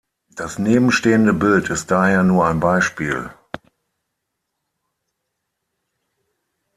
Das 0.35 0.57
nebenstehende 0.57 1.31
Bild 1.31 1.69
ist 1.69 1.91
daher 1.91 2.23
nur 2.23 2.47
ein 2.47 2.59
Beispiel. 2.59 3.29